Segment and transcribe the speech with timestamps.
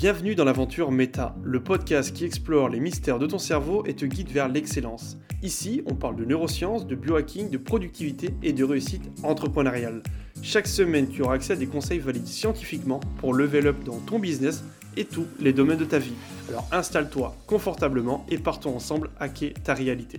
[0.00, 4.06] Bienvenue dans l'aventure Meta, le podcast qui explore les mystères de ton cerveau et te
[4.06, 5.18] guide vers l'excellence.
[5.42, 10.02] Ici, on parle de neurosciences, de biohacking, de productivité et de réussite entrepreneuriale.
[10.42, 14.18] Chaque semaine, tu auras accès à des conseils validés scientifiquement pour level up dans ton
[14.18, 14.64] business
[14.96, 16.14] et tous les domaines de ta vie.
[16.48, 20.18] Alors installe-toi confortablement et partons ensemble hacker ta réalité.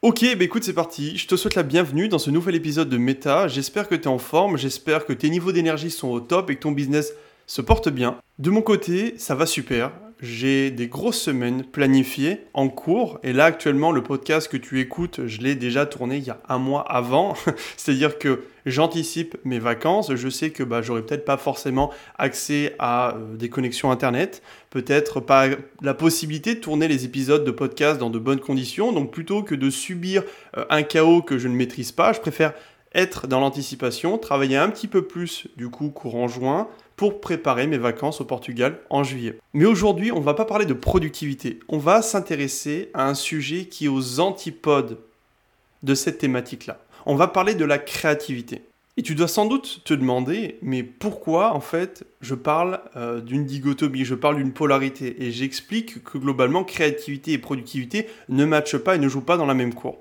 [0.00, 1.18] Ok, bah écoute, c'est parti.
[1.18, 3.46] Je te souhaite la bienvenue dans ce nouvel épisode de Meta.
[3.46, 6.56] J'espère que tu es en forme, j'espère que tes niveaux d'énergie sont au top et
[6.56, 7.12] que ton business
[7.50, 8.16] se porte bien.
[8.38, 9.90] De mon côté, ça va super.
[10.20, 13.18] J'ai des grosses semaines planifiées en cours.
[13.24, 16.40] Et là, actuellement, le podcast que tu écoutes, je l'ai déjà tourné il y a
[16.48, 17.34] un mois avant.
[17.76, 20.14] C'est-à-dire que j'anticipe mes vacances.
[20.14, 24.42] Je sais que bah, j'aurai peut-être pas forcément accès à euh, des connexions Internet.
[24.70, 25.48] Peut-être pas
[25.82, 28.92] la possibilité de tourner les épisodes de podcast dans de bonnes conditions.
[28.92, 30.22] Donc plutôt que de subir
[30.56, 32.52] euh, un chaos que je ne maîtrise pas, je préfère
[32.94, 37.78] être dans l'anticipation, travailler un petit peu plus du coup courant juin pour préparer mes
[37.78, 39.38] vacances au Portugal en juillet.
[39.54, 43.66] Mais aujourd'hui, on ne va pas parler de productivité, on va s'intéresser à un sujet
[43.66, 44.98] qui est aux antipodes
[45.82, 46.78] de cette thématique-là.
[47.06, 48.62] On va parler de la créativité.
[48.96, 53.46] Et tu dois sans doute te demander, mais pourquoi en fait je parle euh, d'une
[53.46, 58.96] digotomie, je parle d'une polarité, et j'explique que globalement créativité et productivité ne matchent pas
[58.96, 59.96] et ne jouent pas dans la même cour.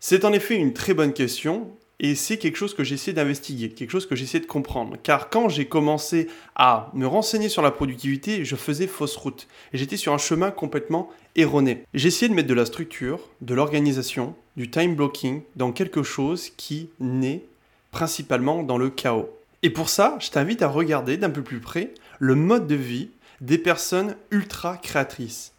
[0.00, 3.90] C'est en effet une très bonne question, et c'est quelque chose que j'essaie d'investiguer, quelque
[3.90, 4.96] chose que j'essaie de comprendre.
[5.02, 9.48] Car quand j'ai commencé à me renseigner sur la productivité, je faisais fausse route.
[9.72, 11.84] Et j'étais sur un chemin complètement erroné.
[11.94, 16.90] Essayé de mettre de la structure, de l'organisation, du time blocking dans quelque chose qui
[17.00, 17.44] naît
[17.92, 19.30] principalement dans le chaos.
[19.62, 23.08] Et pour ça, je t'invite à regarder d'un peu plus près le mode de vie
[23.40, 25.52] des personnes ultra créatrices.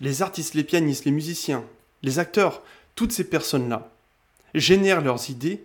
[0.00, 1.64] Les artistes, les pianistes, les musiciens,
[2.02, 2.62] les acteurs,
[2.94, 3.90] toutes ces personnes-là
[4.60, 5.62] génèrent leurs idées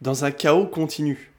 [0.00, 1.30] dans un chaos continu.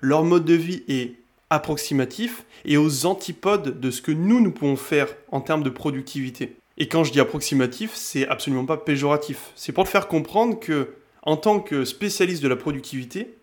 [0.00, 1.14] Leur mode de vie est
[1.50, 6.56] approximatif et aux antipodes de ce que nous, nous pouvons faire en termes de productivité.
[6.76, 9.50] Et quand je dis approximatif, c'est absolument pas péjoratif.
[9.56, 13.34] C'est pour te faire comprendre que, en tant que spécialiste de la productivité,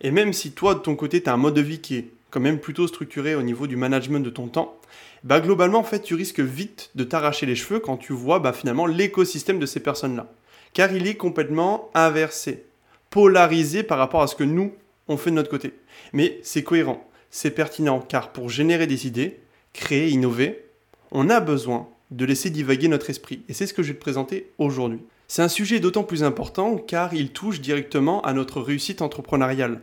[0.00, 2.08] et même si toi, de ton côté, tu as un mode de vie qui est
[2.30, 4.78] quand même plutôt structuré au niveau du management de ton temps,
[5.24, 8.54] bah globalement, en fait, tu risques vite de t'arracher les cheveux quand tu vois bah,
[8.54, 10.32] finalement l'écosystème de ces personnes-là
[10.72, 12.64] car il est complètement inversé,
[13.10, 14.72] polarisé par rapport à ce que nous,
[15.08, 15.74] on fait de notre côté.
[16.12, 19.40] Mais c'est cohérent, c'est pertinent, car pour générer des idées,
[19.72, 20.64] créer, innover,
[21.10, 23.42] on a besoin de laisser divaguer notre esprit.
[23.48, 25.00] Et c'est ce que je vais te présenter aujourd'hui.
[25.28, 29.80] C'est un sujet d'autant plus important car il touche directement à notre réussite entrepreneuriale.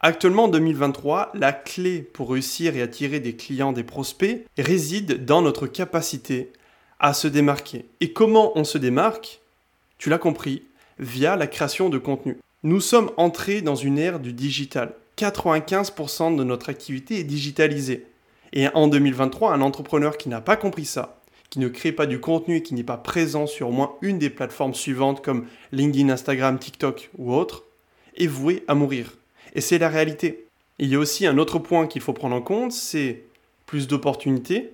[0.00, 5.42] Actuellement, en 2023, la clé pour réussir et attirer des clients, des prospects, réside dans
[5.42, 6.52] notre capacité
[6.98, 7.86] à se démarquer.
[8.00, 9.40] Et comment on se démarque?
[9.98, 10.62] Tu l'as compris,
[10.98, 12.38] via la création de contenu.
[12.62, 14.94] Nous sommes entrés dans une ère du digital.
[15.18, 18.06] 95% de notre activité est digitalisée.
[18.52, 21.20] Et en 2023, un entrepreneur qui n'a pas compris ça,
[21.50, 24.18] qui ne crée pas du contenu et qui n'est pas présent sur au moins une
[24.18, 27.64] des plateformes suivantes comme LinkedIn, Instagram, TikTok ou autres,
[28.16, 29.16] est voué à mourir.
[29.54, 30.46] Et c'est la réalité.
[30.78, 33.24] Il y a aussi un autre point qu'il faut prendre en compte, c'est
[33.64, 34.72] plus d'opportunités,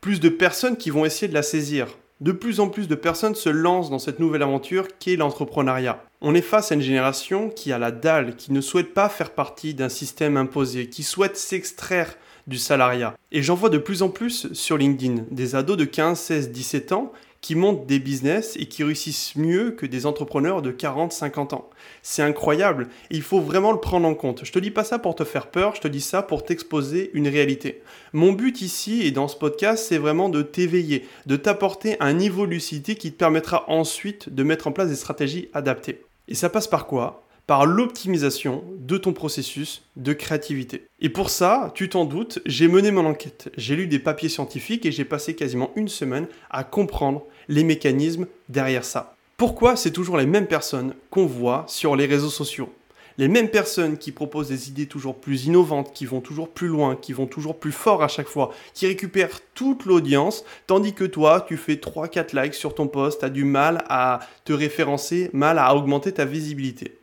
[0.00, 1.88] plus de personnes qui vont essayer de la saisir
[2.22, 6.04] de plus en plus de personnes se lancent dans cette nouvelle aventure qu'est l'entrepreneuriat.
[6.20, 9.30] On est face à une génération qui a la dalle, qui ne souhaite pas faire
[9.30, 12.14] partie d'un système imposé, qui souhaite s'extraire
[12.46, 13.14] du salariat.
[13.32, 16.92] Et j'en vois de plus en plus sur LinkedIn, des ados de 15, 16, 17
[16.92, 21.52] ans qui montent des business et qui réussissent mieux que des entrepreneurs de 40, 50
[21.52, 21.68] ans.
[22.00, 24.44] C'est incroyable et il faut vraiment le prendre en compte.
[24.44, 27.10] Je te dis pas ça pour te faire peur, je te dis ça pour t'exposer
[27.14, 27.82] une réalité.
[28.12, 32.46] Mon but ici et dans ce podcast, c'est vraiment de t'éveiller, de t'apporter un niveau
[32.46, 36.02] de lucidité qui te permettra ensuite de mettre en place des stratégies adaptées.
[36.28, 37.26] Et ça passe par quoi?
[37.46, 40.86] Par l'optimisation de ton processus de créativité.
[41.00, 43.50] Et pour ça, tu t'en doutes, j'ai mené mon enquête.
[43.56, 48.26] J'ai lu des papiers scientifiques et j'ai passé quasiment une semaine à comprendre les mécanismes
[48.48, 49.16] derrière ça.
[49.36, 52.72] Pourquoi c'est toujours les mêmes personnes qu'on voit sur les réseaux sociaux?
[53.18, 56.96] Les mêmes personnes qui proposent des idées toujours plus innovantes, qui vont toujours plus loin,
[56.96, 61.44] qui vont toujours plus fort à chaque fois, qui récupèrent toute l'audience, tandis que toi,
[61.46, 65.58] tu fais 3-4 likes sur ton post, tu as du mal à te référencer, mal
[65.58, 66.98] à augmenter ta visibilité.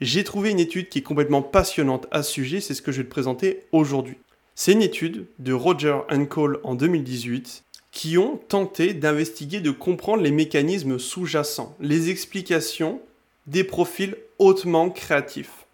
[0.00, 2.98] J'ai trouvé une étude qui est complètement passionnante à ce sujet, c'est ce que je
[2.98, 4.16] vais te présenter aujourd'hui.
[4.54, 5.98] C'est une étude de Roger
[6.28, 13.00] Cole en 2018 qui ont tenté d'investiguer, de comprendre les mécanismes sous-jacents, les explications
[13.46, 15.66] des profils hautement créatifs.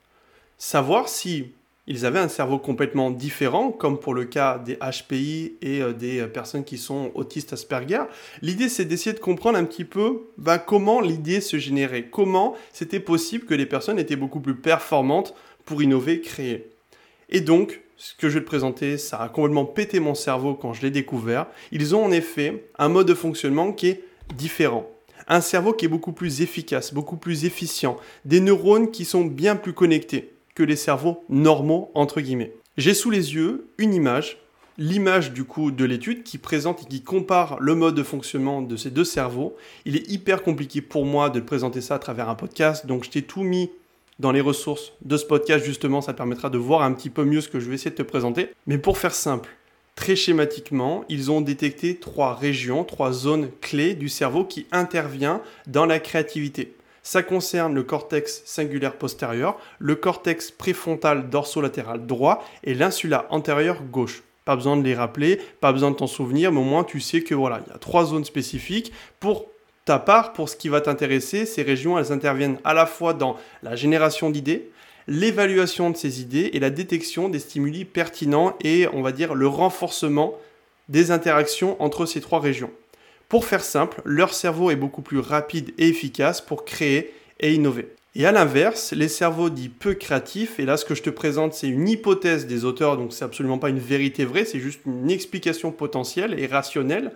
[0.59, 1.53] Savoir si
[1.87, 6.21] ils avaient un cerveau complètement différent, comme pour le cas des HPI et euh, des
[6.21, 8.03] euh, personnes qui sont autistes Asperger.
[8.43, 13.01] L'idée, c'est d'essayer de comprendre un petit peu ben, comment l'idée se générait, comment c'était
[13.01, 15.35] possible que les personnes étaient beaucoup plus performantes
[15.65, 16.71] pour innover, créer.
[17.29, 20.73] Et donc, ce que je vais te présenter, ça a complètement pété mon cerveau quand
[20.73, 21.47] je l'ai découvert.
[21.73, 24.05] Ils ont en effet un mode de fonctionnement qui est
[24.37, 24.89] différent.
[25.29, 27.97] Un cerveau qui est beaucoup plus efficace, beaucoup plus efficient.
[28.25, 32.55] Des neurones qui sont bien plus connectés que les cerveaux normaux, entre guillemets.
[32.77, 34.39] J'ai sous les yeux une image,
[34.79, 38.77] l'image du coup de l'étude qui présente et qui compare le mode de fonctionnement de
[38.77, 39.57] ces deux cerveaux.
[39.85, 43.11] Il est hyper compliqué pour moi de présenter ça à travers un podcast, donc je
[43.11, 43.71] t'ai tout mis
[44.21, 47.25] dans les ressources de ce podcast, justement, ça te permettra de voir un petit peu
[47.25, 48.51] mieux ce que je vais essayer de te présenter.
[48.67, 49.49] Mais pour faire simple,
[49.95, 55.87] très schématiquement, ils ont détecté trois régions, trois zones clés du cerveau qui interviennent dans
[55.87, 56.75] la créativité.
[57.03, 64.23] Ça concerne le cortex singulaire postérieur, le cortex préfrontal dorsolatéral droit et l'insula antérieure gauche.
[64.45, 67.23] Pas besoin de les rappeler, pas besoin de t'en souvenir, mais au moins tu sais
[67.23, 69.47] que voilà, il y a trois zones spécifiques pour
[69.85, 73.37] ta part, pour ce qui va t'intéresser, ces régions, elles interviennent à la fois dans
[73.63, 74.71] la génération d'idées,
[75.09, 79.47] l'évaluation de ces idées et la détection des stimuli pertinents et, on va dire, le
[79.47, 80.35] renforcement
[80.89, 82.71] des interactions entre ces trois régions.
[83.31, 87.95] Pour faire simple, leur cerveau est beaucoup plus rapide et efficace pour créer et innover.
[88.17, 91.55] Et à l'inverse, les cerveaux dits peu créatifs, et là ce que je te présente
[91.55, 95.13] c'est une hypothèse des auteurs, donc c'est absolument pas une vérité vraie, c'est juste une
[95.13, 97.13] explication potentielle et rationnelle,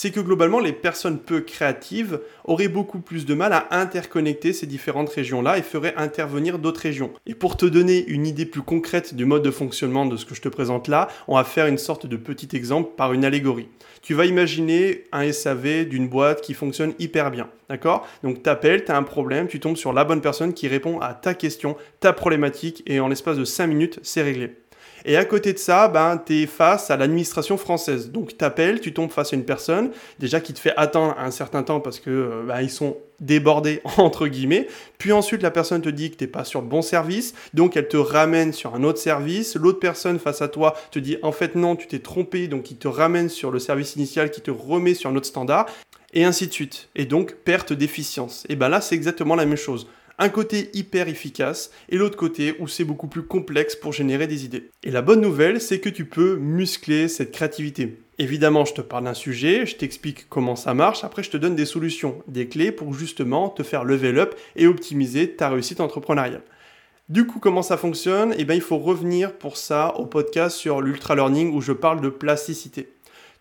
[0.00, 4.68] c'est que globalement, les personnes peu créatives auraient beaucoup plus de mal à interconnecter ces
[4.68, 7.10] différentes régions-là et feraient intervenir d'autres régions.
[7.26, 10.36] Et pour te donner une idée plus concrète du mode de fonctionnement de ce que
[10.36, 13.66] je te présente là, on va faire une sorte de petit exemple par une allégorie.
[14.00, 17.48] Tu vas imaginer un SAV d'une boîte qui fonctionne hyper bien.
[17.68, 18.06] D'accord?
[18.22, 21.00] Donc tu appelles, tu as un problème, tu tombes sur la bonne personne qui répond
[21.00, 24.54] à ta question, ta problématique, et en l'espace de 5 minutes, c'est réglé.
[25.04, 28.10] Et à côté de ça, ben, tu es face à l'administration française.
[28.10, 31.30] Donc tu appelles, tu tombes face à une personne, déjà qui te fait attendre un
[31.30, 34.68] certain temps parce que euh, ben, ils sont débordés entre guillemets.
[34.98, 37.76] Puis ensuite, la personne te dit que tu n'es pas sur le bon service, donc
[37.76, 39.56] elle te ramène sur un autre service.
[39.56, 42.76] L'autre personne face à toi te dit en fait non, tu t'es trompé, donc il
[42.76, 45.66] te ramène sur le service initial qui te remet sur un autre standard.
[46.14, 46.88] Et ainsi de suite.
[46.96, 48.46] Et donc, perte d'efficience.
[48.48, 49.86] Et ben là, c'est exactement la même chose
[50.18, 54.44] un côté hyper efficace et l'autre côté où c'est beaucoup plus complexe pour générer des
[54.44, 54.70] idées.
[54.82, 57.98] Et la bonne nouvelle, c'est que tu peux muscler cette créativité.
[58.18, 61.54] Évidemment, je te parle d'un sujet, je t'explique comment ça marche, après je te donne
[61.54, 66.42] des solutions, des clés pour justement te faire level up et optimiser ta réussite entrepreneuriale.
[67.08, 68.34] Du coup, comment ça fonctionne?
[68.36, 72.00] Eh bien, il faut revenir pour ça au podcast sur l'ultra learning où je parle
[72.00, 72.88] de plasticité.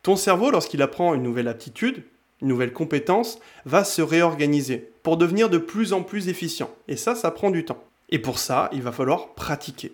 [0.03, 2.03] Ton cerveau, lorsqu'il apprend une nouvelle aptitude,
[2.41, 6.69] nouvelle compétence, va se réorganiser pour devenir de plus en plus efficient.
[6.87, 7.83] Et ça, ça prend du temps.
[8.09, 9.91] Et pour ça, il va falloir pratiquer.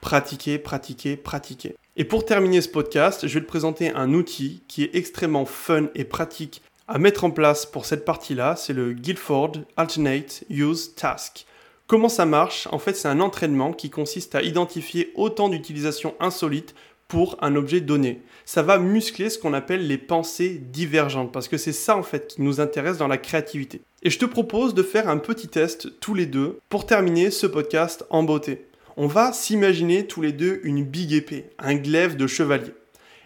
[0.00, 1.74] Pratiquer, pratiquer, pratiquer.
[1.96, 5.88] Et pour terminer ce podcast, je vais te présenter un outil qui est extrêmement fun
[5.94, 8.54] et pratique à mettre en place pour cette partie-là.
[8.56, 11.44] C'est le Guilford Alternate Use Task.
[11.88, 12.68] Comment ça marche?
[12.70, 16.74] En fait, c'est un entraînement qui consiste à identifier autant d'utilisations insolites
[17.08, 18.20] pour un objet donné.
[18.44, 22.28] Ça va muscler ce qu'on appelle les pensées divergentes, parce que c'est ça en fait
[22.28, 23.80] qui nous intéresse dans la créativité.
[24.02, 27.46] Et je te propose de faire un petit test tous les deux pour terminer ce
[27.46, 28.66] podcast en beauté.
[28.96, 32.72] On va s'imaginer tous les deux une big épée, un glaive de chevalier.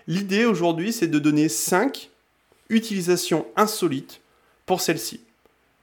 [0.07, 2.11] L'idée aujourd'hui, c'est de donner 5
[2.69, 4.21] utilisations insolites
[4.65, 5.21] pour celle-ci.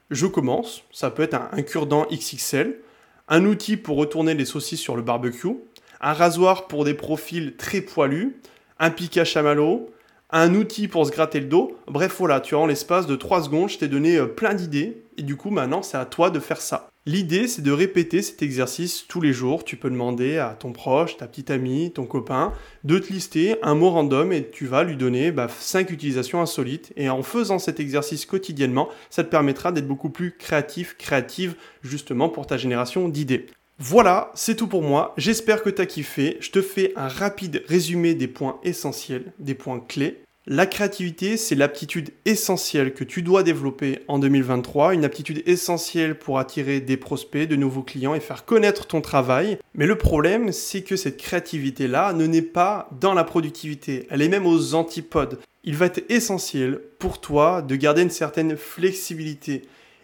[0.09, 2.79] Je commence, ça peut être un, un cure-dent XXL,
[3.27, 5.55] un outil pour retourner les saucisses sur le barbecue,
[6.01, 8.37] un rasoir pour des profils très poilus,
[8.79, 9.89] un pic à chamallow,
[10.31, 11.77] un outil pour se gratter le dos.
[11.87, 15.03] Bref, voilà, tu as en l'espace de 3 secondes, je t'ai donné euh, plein d'idées.
[15.17, 16.87] Et du coup, maintenant, c'est à toi de faire ça.
[17.05, 19.63] L'idée, c'est de répéter cet exercice tous les jours.
[19.63, 22.53] Tu peux demander à ton proche, ta petite amie, ton copain,
[22.83, 26.93] de te lister un mot random et tu vas lui donner 5 bah, utilisations insolites.
[26.95, 32.29] Et en faisant cet exercice quotidiennement, ça te permettra d'être beaucoup plus créatif, créative, justement
[32.29, 33.47] pour ta génération d'idées.
[33.81, 35.13] Voilà, c'est tout pour moi.
[35.15, 36.35] J'espère que tu as kiffé.
[36.41, 40.21] Je te fais un rapide résumé des points essentiels, des points clés.
[40.47, 46.39] La créativité, c'est l'aptitude essentielle que tu dois développer en 2023, une aptitude essentielle pour
[46.39, 49.59] attirer des prospects, de nouveaux clients et faire connaître ton travail.
[49.73, 54.27] Mais le problème, c'est que cette créativité-là ne naît pas dans la productivité, elle est
[54.27, 55.39] même aux antipodes.
[55.63, 59.61] Il va être essentiel pour toi de garder une certaine flexibilité,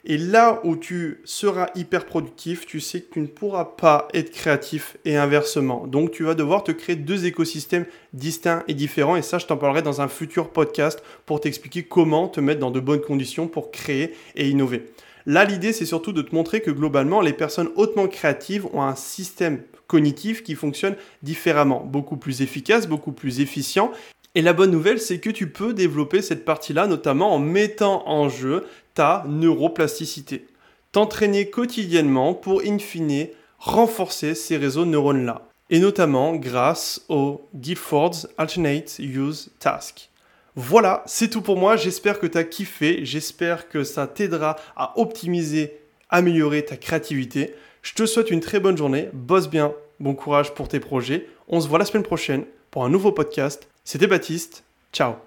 [0.08, 4.32] et là où tu seras hyper productif, tu sais que tu ne pourras pas être
[4.32, 5.88] créatif et inversement.
[5.88, 9.16] Donc tu vas devoir te créer deux écosystèmes distincts et différents.
[9.16, 12.70] Et ça, je t'en parlerai dans un futur podcast pour t'expliquer comment te mettre dans
[12.70, 14.86] de bonnes conditions pour créer et innover.
[15.26, 18.96] Là, l'idée, c'est surtout de te montrer que globalement, les personnes hautement créatives ont un
[18.96, 23.92] système cognitif qui fonctionne différemment, beaucoup plus efficace, beaucoup plus efficient.
[24.36, 28.27] Et la bonne nouvelle, c'est que tu peux développer cette partie-là, notamment en mettant en
[28.27, 30.46] jeu ta neuroplasticité.
[30.92, 33.27] T'entraîner quotidiennement pour, in fine,
[33.60, 35.48] renforcer ces réseaux neurones-là.
[35.72, 40.10] et notamment grâce au Guilford's Alternate Use Task.
[40.56, 41.75] Voilà, c'est tout pour moi.
[41.75, 43.00] J'espère que tu as kiffé.
[43.04, 45.77] J'espère que ça t'aidera à optimiser,
[46.10, 47.56] améliorer ta créativité.
[47.82, 49.10] Je te souhaite une très bonne journée.
[49.13, 49.74] Bosse bien.
[50.00, 51.27] Bon courage pour tes projets.
[51.48, 53.68] On se voit la semaine prochaine pour un nouveau podcast.
[53.86, 54.63] C'était Baptiste.
[54.92, 55.18] Ciao